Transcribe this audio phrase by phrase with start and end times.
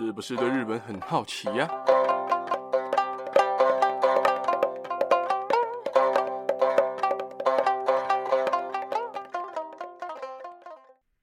[0.00, 1.68] 是不是对日本很好奇呀？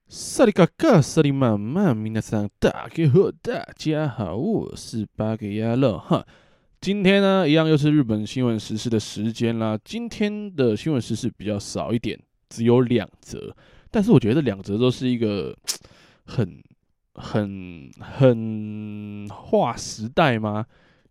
[0.08, 6.26] 萨利嘎嘎，萨利妈妈，米娜桑，大家好，大家好，我是八格亚乐哈。
[6.78, 9.78] 今天呢，一样又是日本新闻时事的时间啦。
[9.82, 13.56] 今天的新闻时事比较少一点，只有两则，
[13.90, 15.56] 但是我觉得两则都是一个
[16.26, 16.62] 很。
[17.16, 20.64] 很很划时代吗？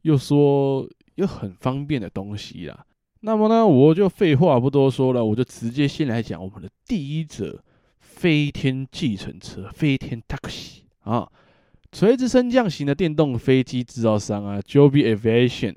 [0.04, 2.86] 又说又很方便的东西啦。
[3.22, 7.64] 那么呢，我就废话不多说了，我就直接先来讲我们的第一者
[8.00, 11.28] 飞天计程车——飞天 Taxi 啊，
[11.92, 15.76] 垂直升降型的电动飞机制造商啊，Joby Aviation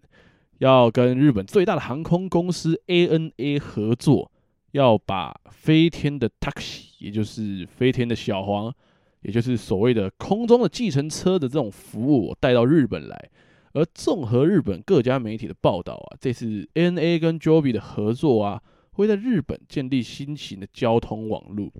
[0.59, 4.31] 要跟日本最大的航空公司 ANA 合作，
[4.73, 8.75] 要把飞天的 Taxi，也就是飞天的小黄。
[9.23, 13.31] 也就是所谓的空中的计程车的这种服务，带到日本来。
[13.75, 18.61] 而综合日本各家媒体的报道啊，这次 N A 跟 Joby 的合作啊，
[18.93, 21.71] 会在日本建立新型的交通网络，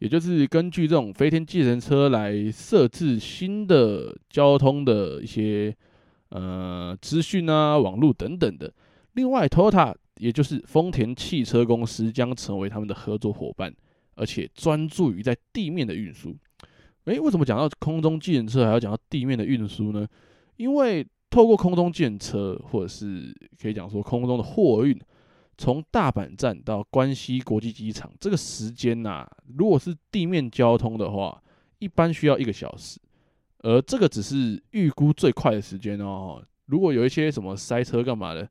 [0.00, 5.74] 也就是根据这种飞天计程车来设置新的交通的一些
[6.28, 8.72] 呃资讯啊、网络等等的。
[9.14, 13.74] 另外，Toyota 也就是丰田汽车公司将成为他们的合作伙伴，
[14.14, 16.36] 而且专注于在地面的运输。
[17.04, 20.06] 诶、为什么讲到空中计程车还要讲到地面的运输呢？
[20.56, 24.98] 因为透过空中计程车，或者是可以讲说空中的货运，
[25.56, 31.42] 从大阪站到关西国际机场，这个时间呐、啊，如果是地面交通的话，
[31.78, 33.00] 一般需要一个小时，
[33.60, 36.42] 而这个只是预估最快的时间哦。
[36.66, 38.48] 如果有一些什么塞车干嘛的，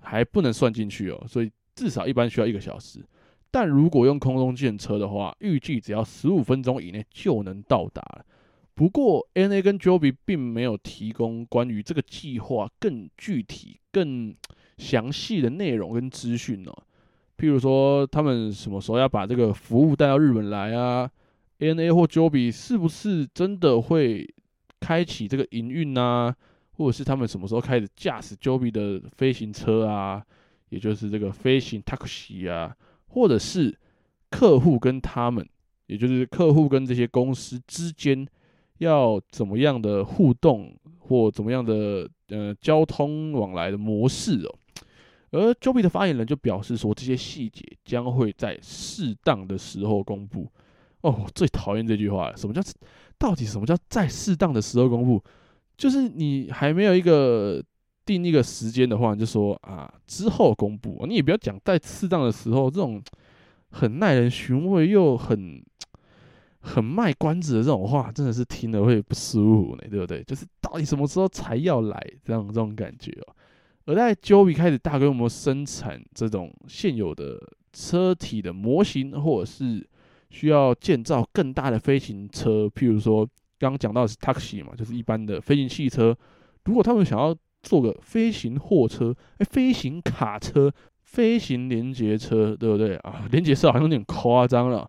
[0.00, 3.04] 还不能算进去哦，所以至少一般需要一个小时。
[3.50, 8.24] 但如果用空中计程车的话，预计只要十五分钟以内就能到达了。
[8.74, 14.34] 不过，N A 跟 Joby 并没有提供关于这个计划更具体、更
[14.76, 16.72] 详细的内容跟资讯哦。
[17.36, 21.10] 譬如说，他们什么时候要把这个服务带到日本来啊
[21.58, 24.32] ？N A 或 Joby 是不是真的会
[24.78, 26.34] 开启这个营运啊？
[26.72, 30.24] 或者是他们什么时候开始驾驶 Joby 的飞行车啊？
[30.68, 32.76] 也就是这个飞行 Taxi 啊？
[33.08, 33.76] 或者是
[34.30, 35.46] 客户跟他们，
[35.86, 38.26] 也就是客户跟这些公司之间
[38.78, 44.54] 要怎么样的互动，或怎么样的呃交通往来的模式哦。
[45.30, 50.50] 而 Joby 的发言人就表示说，这些细节将会在适当的时候公布。
[51.00, 52.62] 哦，最讨厌这句话，什么叫
[53.18, 55.22] 到底什么叫在适当的时候公布？
[55.76, 57.62] 就是你还没有一个。
[58.08, 61.04] 定一个时间的话，就说啊，之后公布。
[61.06, 63.02] 你也不要讲在适当的时候，这种
[63.72, 65.62] 很耐人寻味又很
[66.60, 70.24] 很卖关子的这种话，真的是听了会不舒服呢，对不对？
[70.24, 73.34] 就是到底什么时候才要来这样这种感觉哦。
[73.84, 77.38] 而在 job 开始大规模生产这种现有的
[77.72, 79.86] 车体的模型，或者是
[80.30, 83.26] 需要建造更大的飞行车，譬如说
[83.58, 86.16] 刚刚讲到的是 Taxi 嘛，就是一般的飞行汽车。
[86.64, 93.26] 如果他们想要做个飞行货车，哎，飞行卡车、飞行连接车，对不对啊？
[93.30, 94.88] 连接车好像有点夸张了，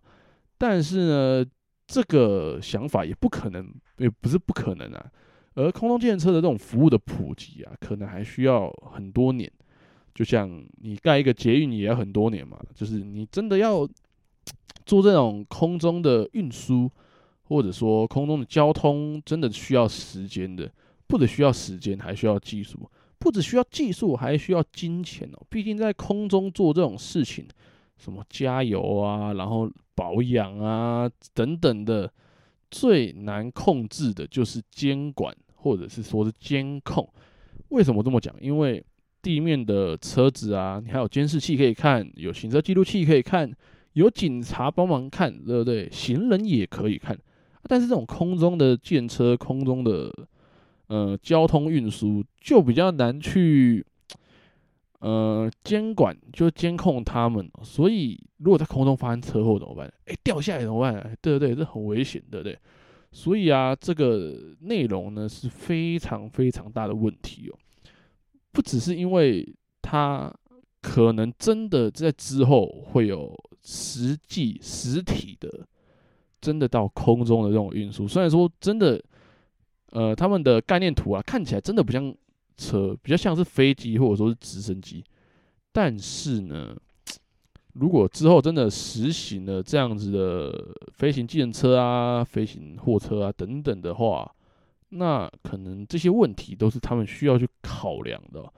[0.56, 1.44] 但是呢，
[1.86, 5.10] 这个想法也不可能，也不是不可能啊。
[5.54, 9.50] 而空中计程车的这种服务的普及啊，可能还需要很多年。
[10.14, 13.86] 就像你盖一个捷运也要很多年嘛，就是你真的要
[14.84, 16.90] 做这种空中的运输，
[17.44, 20.70] 或者说空中的交通，真的需要时间的。
[21.10, 22.78] 不只需要时间，还需要技术；
[23.18, 25.46] 不只需要技术，还需要金钱哦。
[25.50, 27.44] 毕竟在空中做这种事情，
[27.98, 32.10] 什么加油啊，然后保养啊等等的，
[32.70, 37.06] 最难控制的就是监管，或者是说是监控。
[37.70, 38.32] 为什么这么讲？
[38.40, 38.82] 因为
[39.20, 43.52] 地面的车子啊，你还有监视器可以看，有行车记录器可以看，
[43.94, 45.90] 有警察帮忙看，对不对？
[45.90, 47.18] 行人也可以看。
[47.64, 50.10] 但是这种空中的建车，空中的
[50.90, 53.86] 呃，交通运输就比较难去
[54.98, 57.48] 呃监管，就监控他们。
[57.62, 59.86] 所以，如果在空中发生车祸怎么办？
[60.06, 61.16] 哎，掉下来怎么办？
[61.22, 61.54] 对不对？
[61.54, 62.58] 这很危险，对不对？
[63.12, 67.54] 所以啊，这个内容呢是非常非常大的问题哦。
[68.50, 69.48] 不只是因为
[69.80, 70.34] 它
[70.82, 73.32] 可能真的在之后会有
[73.62, 75.68] 实际实体的，
[76.40, 78.08] 真的到空中的这种运输。
[78.08, 79.00] 虽然说真的。
[79.90, 82.14] 呃，他们的概念图啊，看起来真的不像
[82.56, 85.04] 车，比较像是飞机或者说是直升机。
[85.72, 86.76] 但是呢，
[87.74, 94.30] 如果之后真的实行了这样子的飞行计程车啊、飞行货车啊等等的话，
[94.90, 98.52] 那可能这些问题都是他们需要去考量的。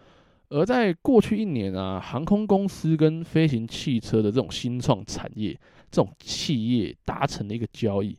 [0.49, 5.59] 而在过去一年啊，航空公司跟飞行汽车的这种新创产业，
[5.91, 8.17] 这种企业达成了一个交易，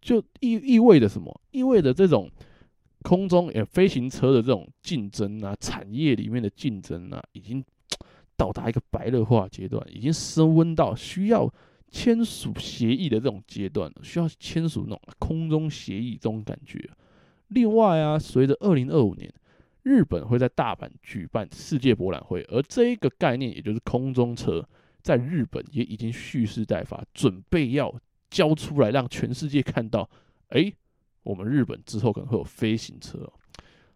[0.00, 1.40] 就意意味着什么？
[1.50, 2.30] 意味着这种
[3.04, 7.64] 空中诶飞行车的这种竞争啊，产业里面的竞争啊，已经
[8.36, 11.48] 到达一个白热化阶段，已经升温到需要
[11.88, 16.90] 签署协议的这种阶段了，需要签署那种空中协议这种感觉。
[17.48, 19.32] 另外啊，随着二零二五年。
[19.84, 24.66] 日本会在大阪举办世界博览会，而这一个概念，也就是空中车，
[25.02, 27.94] 在日本也已经蓄势待发，准备要
[28.30, 30.08] 交出来，让全世界看到。
[30.48, 30.72] 哎，
[31.24, 33.28] 我们日本之后可能会有飞行车，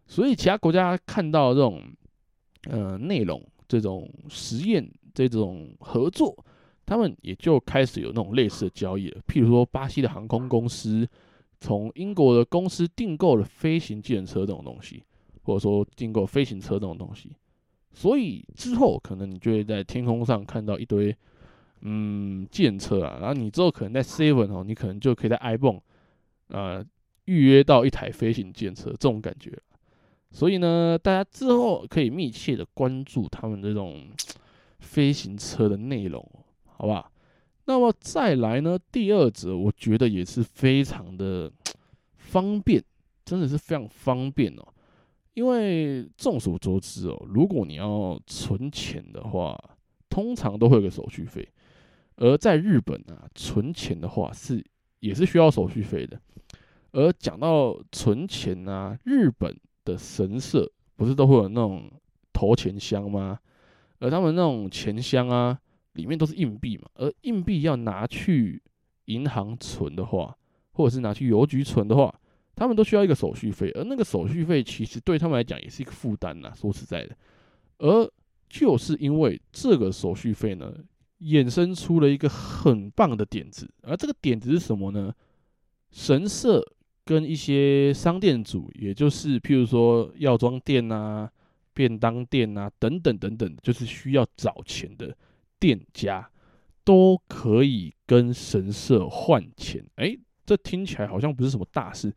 [0.05, 1.81] 所以其他国家看到这种
[2.69, 6.35] 呃内容、这种实验、这种合作，
[6.85, 9.21] 他们也就开始有那种类似的交易了。
[9.27, 11.07] 譬如说，巴西的航空公司
[11.61, 15.01] 从英国的公司订购了飞行舰车这种东西。
[15.41, 17.35] 或者说订购飞行车这种东西，
[17.91, 21.15] 所以之后可能你就会在天空上看到一堆
[21.81, 25.79] 嗯舰车啊，然后你之后可能在 Seven 哦，你可能就可以在 ibon
[26.49, 26.85] 呃
[27.29, 29.55] 预约到一台飞行舰车这种感觉。
[30.31, 34.09] 所以呢，大家之后可以密切的关注他们这种
[34.79, 36.27] 飞行车的内容，
[36.65, 37.11] 好吧？
[37.65, 41.51] 那么再来呢，第二则我觉得也是非常的
[42.17, 42.83] 方便，
[43.23, 44.73] 真的是非常方便哦。
[45.35, 49.55] 因为众所周知哦，如果你要存钱的话，
[50.09, 51.47] 通常都会有个手续费。
[52.17, 54.63] 而在日本啊，存钱的话是
[54.99, 56.19] 也是需要手续费的。
[56.91, 59.55] 而讲到存钱啊，日本
[59.85, 61.91] 的神社不是都会有那种
[62.33, 63.39] 投钱箱吗？
[63.99, 65.59] 而他们那种钱箱啊，
[65.93, 66.89] 里面都是硬币嘛。
[66.95, 68.61] 而硬币要拿去
[69.05, 70.35] 银行存的话，
[70.71, 72.13] 或者是拿去邮局存的话，
[72.55, 76.51] 他们都需要一个手续费，而那个手续费其实对他们来讲也是一个负担呐。
[76.55, 77.15] 说实在的，
[77.77, 78.11] 而
[78.49, 80.73] 就是因为这个手续费呢，
[81.19, 83.69] 衍生出了一个很棒的点子。
[83.83, 85.13] 而这个点子是什么呢？
[85.91, 86.63] 神社
[87.09, 91.27] 跟一些商店主，也就是譬如说药妆店呐、
[91.73, 95.17] 便当店呐等等等等，就是需要找钱的
[95.59, 96.29] 店家，
[96.83, 99.83] 都可以跟神社换钱。
[99.95, 102.13] 诶，这听起来好像不是什么大事。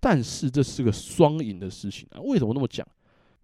[0.00, 2.16] 但是这是个双赢的事情啊！
[2.22, 2.88] 为什么那么讲？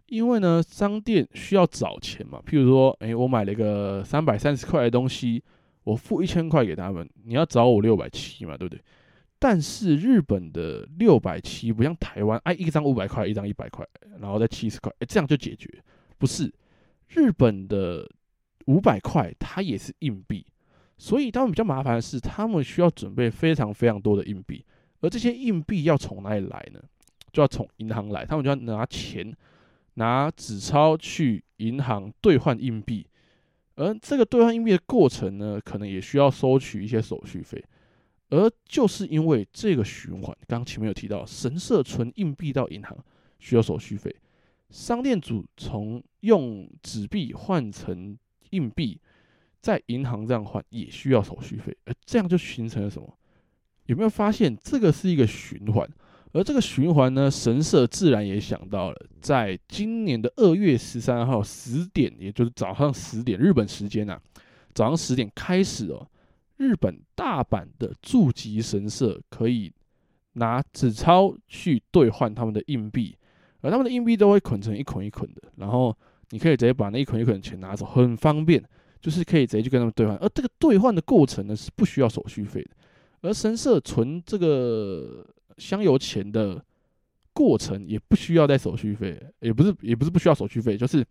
[0.06, 2.40] 因为呢，商店需要找钱嘛。
[2.46, 5.44] 譬如说，诶，我买了一个三百三十块的东西，
[5.84, 8.80] 我付一千块给他们，你要找我六百七嘛，对不对？
[9.38, 13.86] 但是日本的六百七不像台湾，哎，一张五百块，一张一百块，
[14.20, 15.68] 然后再七十块，哎，这样就解决。
[16.18, 16.52] 不是，
[17.08, 18.08] 日本的
[18.66, 20.44] 五百块它也是硬币，
[20.96, 24.64] 所以他们比较麻烦的是，他们需要准备非常非常多的硬币。
[25.00, 26.80] 而这些硬币要从哪里来呢？
[27.32, 29.32] 就要从银行来，他们就要拿钱、
[29.94, 33.06] 拿纸钞去银行兑换硬币。
[33.76, 37.62] 而这个兑换硬币的过程呢，可能也需要收取一些手续费。
[38.30, 42.96] 而就是因为这个循环，刚前面有提到，神社存硬币到银行
[43.38, 44.14] 需要手续费，
[44.70, 48.16] 商店主从用纸币换成
[48.50, 49.00] 硬币，
[49.60, 51.76] 在银行这样换也需要手续费。
[51.86, 53.18] 而这样就形成了什么？
[53.86, 55.88] 有没有发现这个是一个循环？
[56.32, 64.20] 而这个循环呢，神社自然也想到了，在今年的二月十三号十点，也就是早上十点日本时间啊，
[64.74, 66.06] 早上十点开始哦，
[66.58, 69.72] 日本大阪的住吉神社可以
[70.34, 73.16] 拿纸钞去兑换他们的硬币，
[73.62, 75.96] 而他们的硬币都会捆成一捆一捆的，然后
[76.30, 78.62] 你可以直接把那一捆一捆的钱拿走，很方便，
[79.00, 80.14] 就是可以直接去跟他们兑换。
[80.18, 82.70] 而这个兑换的过程呢，是不需要手续费的。
[83.22, 86.64] 而神社存这个香油钱的
[87.32, 91.04] 过程也不需要带手续费，也不是也不是不需要手续费，就是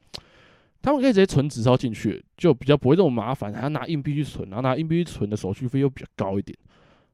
[0.82, 6.58] 他们可以直接存纸钞进去，就比较不会这么麻烦，还要拿硬币去存，然后拿硬币去存的手续费又比较高一点，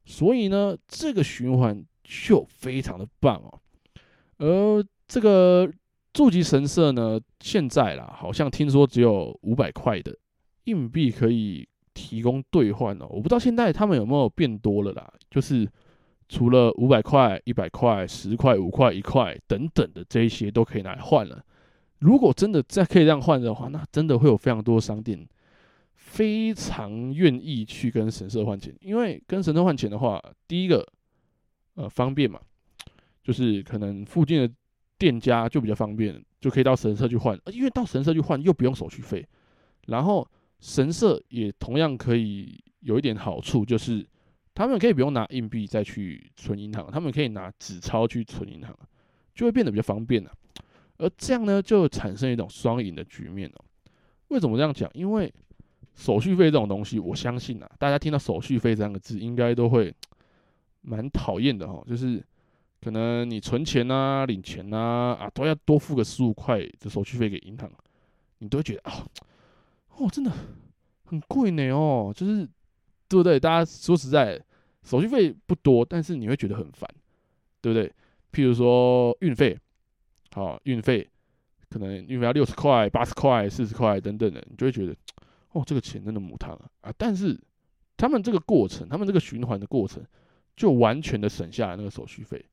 [0.06, 3.60] 所以呢，这个循环就非常的棒哦。
[4.38, 5.72] 而这个
[6.14, 10.18] 驻吉神社呢，现在啦，好像听说只有五百块的
[10.66, 11.68] 硬币可以。
[11.96, 15.14] 提供兑换哦，我不知道现在他们有没有变多了啦。
[15.30, 15.70] 就是
[16.28, 21.40] 除了五百块、一百块、十块、五块、一块等等的这一些都可以拿来换了。
[22.04, 25.28] 如果真的再可以这样换的话，那真的会有非常多商店
[25.96, 30.86] 非常愿意去跟神社换钱，因为跟神社换钱的话，第一个
[31.76, 32.40] 呃方便嘛，
[33.24, 34.54] 就是可能附近的
[34.98, 39.26] 店家就比较方便，就可以到神社去换，因为到神社去换又不用手续费，
[39.88, 40.28] 然后。
[40.66, 44.08] 神社也同样可以有一点好处，就是
[44.56, 48.74] 他们可以不用拿硬币再去存银行，他们可以拿纸钞去存银行。
[49.36, 50.32] 就会变得比较方便了。
[50.98, 53.66] 而这样呢，就产生一种双赢的局面哦。
[54.30, 54.90] 为什么这样讲？
[54.94, 55.34] 因为
[55.96, 59.94] 手续费这种东西，我相信啊，大家听到手续费这两个字，应该都会
[60.82, 61.84] 蛮讨厌的哈。
[61.88, 62.24] 就是
[62.82, 67.72] 可能你存钱啊、领钱啊啊，都要多付个十五块的手续费给银行，
[68.40, 69.06] 你都会觉得啊，
[69.98, 70.32] 哦，真的
[71.06, 72.12] 很贵呢哦。
[72.16, 72.48] 就是
[73.08, 73.40] 对不对？
[73.40, 74.42] 大家说实在，
[74.84, 76.90] 手续费不多，但是你会觉得很烦，
[77.62, 77.88] 对不对？
[78.32, 79.56] 譬如说运费，
[80.34, 81.08] 好，运费。
[81.70, 84.96] 可能运费要六十块、八十块、四十块等等的，你就会觉得，
[85.54, 86.70] 哦，这个钱真的母汤啊！
[86.82, 87.36] 啊，但是
[87.98, 90.06] 他们这个过程，他们这个循环的过程，
[90.56, 92.46] 就完全的省下来那个手续费。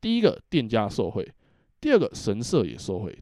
[0.00, 1.24] 第一个，店家受惠；
[1.80, 3.18] 第二个，神社也受惠。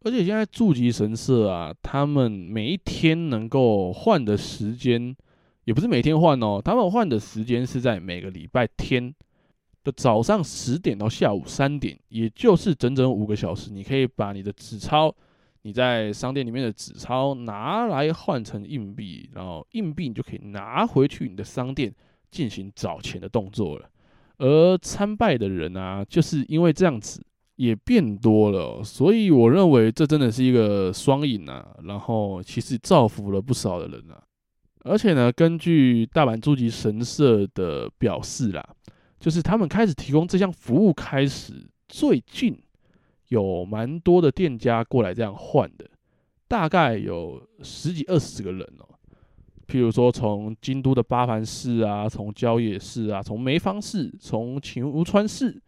[0.00, 5.16] 而且现在住集神社啊，他们每一天能够换的时间，
[5.64, 9.14] 也不是每天换哦，他们换的时间是在每个礼拜天。
[9.92, 15.14] 早上十点到下午三点，也就是整整五个小时，你可以把你的纸钞，
[15.62, 21.94] 你在商店里面的纸钞拿来换成硬币，然后硬币你就可以拿回去你的商店
[22.30, 23.88] 进行找钱的动作了。
[24.38, 27.20] 而参拜的人啊，就是因为这样子
[27.56, 31.76] 也变多了，所以我认为这真的是一个双赢啊。
[31.84, 34.22] 然后其实造福了不少的人啊，
[34.84, 38.64] 而且呢，根据大阪诸吉神社的表示啦。
[39.18, 42.56] 就是他们开始提供这项服务开始，最近
[43.28, 45.90] 有蛮多的店家过来这样换的，
[46.46, 48.86] 大概有十几二十个人哦。
[49.66, 55.60] 譬如说，从京都的八幡市啊，从郊野市啊，从梅芳市，从晴吴川市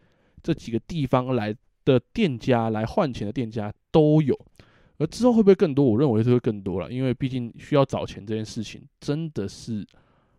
[0.43, 1.55] 这几个地方来
[1.85, 4.39] 的店家来换钱的店家都有。
[4.99, 5.85] 而之后会不会更多？
[5.85, 9.85] 我认为是会更多了，因为毕竟需要找钱这件事情，真的是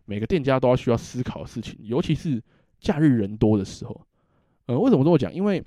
[0.06, 2.42] 每个店家都要需要思考的事情，尤其是。
[2.82, 3.98] 假日人多的时候，
[4.66, 5.32] 呃，为什么这么讲？
[5.32, 5.64] 因为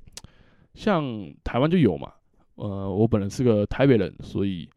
[0.74, 2.12] 像台湾就有嘛，
[2.56, 4.70] 呃，我本人是个台北人，所以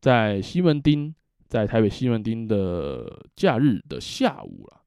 [0.00, 1.12] 在西门町，
[1.46, 4.80] 在台北西门町的假日的下午啦，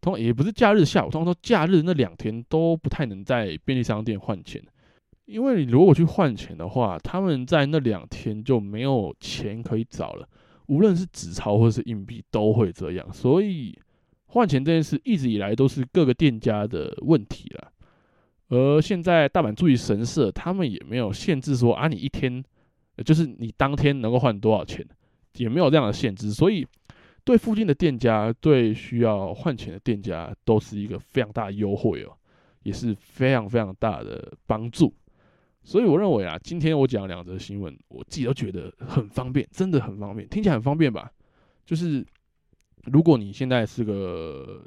[0.00, 4.62] 通也不是假日下午，通常说假日那两天都不太能在便利商店换钱，
[5.26, 10.26] 因为你如果去换钱的话，他们在那两天就没有钱可以找了，
[10.68, 13.78] 无论是纸钞或是硬币都会这样，所以。
[14.30, 17.72] 换钱这件事一直以来都是各个店家的问题了，
[18.48, 22.44] 而现在大阪注意神社他们也没有限制说啊，你一天
[23.04, 24.86] 就是你当天能够换多少钱，
[25.38, 26.66] 也没有这样的限制，所以
[27.24, 32.12] 对附近的店家，对需要换钱的店家都是一个非常大的优惠哦，
[32.64, 34.94] 也是非常非常大的帮助。
[35.62, 41.10] 所以我认为啊，今天我讲两则新闻，我自己都觉得很方便，真的很方便，听起来很方便吧？
[41.64, 42.04] 就是。
[42.92, 44.64] 如果你现在是个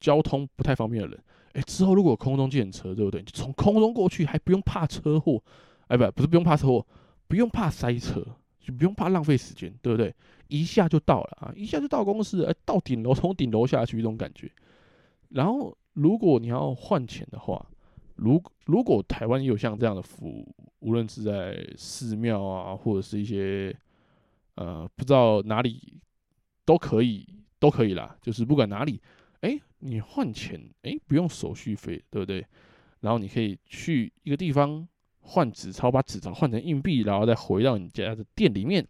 [0.00, 3.20] 交通不太方便的人，哎，之后如果空中计程车，对不对？
[3.20, 5.42] 你从空中过去还不用怕车祸，
[5.88, 6.86] 哎，不，不是不用怕车祸，
[7.26, 8.24] 不用怕塞车，
[8.60, 10.14] 就不用怕浪费时间，对不对？
[10.48, 14.50] 一下就到了啊，一下就到公司，哎，到顶楼，从顶楼下去，这种感觉。
[15.30, 17.66] 然后，如果你要换钱的话，
[18.14, 23.76] 如如果台湾也有像这样的服务，无论是在寺庙啊，或者是一些
[24.54, 26.00] 呃不知道哪里
[26.64, 27.26] 都可以。
[27.58, 29.00] 都可以啦，就是不管哪里，
[29.40, 32.46] 哎、你换钱，哎、不用手续费，对不对？
[33.00, 34.86] 然后你可以去一个地方
[35.20, 38.86] 换纸钞，把纸钞换成硬币，然后再回到你家的店里面，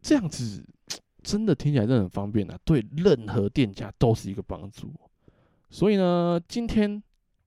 [0.00, 0.64] 这样子
[1.22, 4.92] 真的听起来真的很方便啊，对任何店家都是一个帮助。
[5.70, 7.02] 所以呢，今天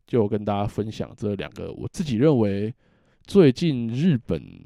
[0.07, 2.73] 就跟大家分享这两个我自己认为
[3.23, 4.65] 最近日本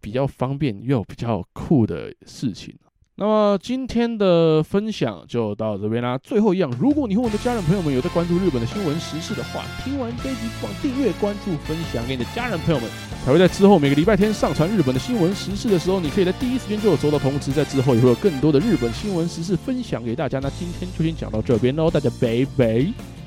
[0.00, 2.76] 比较方便又比较酷的事情。
[3.22, 6.18] 那么今天的分享就到这边啦。
[6.18, 12.90] 最后一样，如果你和我的家人朋友们有在关注日本的新闻时事的话，听完这一集不妨订阅、关注、分享给你的家人朋友们，
[13.24, 17.52] 才会在之后每个礼拜天上传日本的新闻时事的时候，你可以在第一时间就有收到通知。
[17.52, 20.40] 在之后也会有更多的日本新闻时事分享给大家。
[20.40, 23.21] 那今天就先讲到这边喽，大家拜拜。